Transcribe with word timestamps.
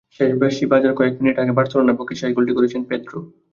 শেষ 0.15 0.31
বাঁশি 0.41 0.63
বাজার 0.71 0.97
কয়েক 0.99 1.13
মিনিট 1.17 1.35
আগে 1.37 1.55
বার্সেলোনার 1.57 1.97
পক্ষে 1.99 2.19
শেষ 2.19 2.31
গোলটি 2.35 2.51
করেছেন 2.53 2.81
পেদ্রো। 2.89 3.17